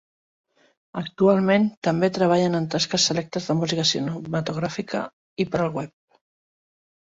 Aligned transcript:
Actualment 1.01 1.67
també 1.87 2.09
treballen 2.15 2.59
en 2.59 2.65
tasques 2.77 3.05
selectes 3.11 3.51
de 3.51 3.57
música 3.59 3.85
cinematogràfica 3.91 5.03
i 5.45 5.49
per 5.53 5.63
al 5.67 5.71
web. 5.79 5.95